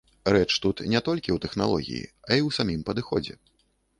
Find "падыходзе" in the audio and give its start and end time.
2.87-3.37